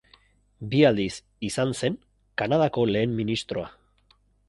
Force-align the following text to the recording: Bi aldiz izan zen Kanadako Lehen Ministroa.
Bi 0.71 0.79
aldiz 0.89 1.13
izan 1.51 1.75
zen 1.83 1.99
Kanadako 2.43 2.89
Lehen 2.95 3.17
Ministroa. 3.23 3.73